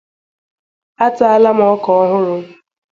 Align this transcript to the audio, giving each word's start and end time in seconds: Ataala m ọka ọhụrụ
Ataala 1.05 1.49
m 1.57 1.59
ọka 1.73 1.89
ọhụrụ 2.01 2.35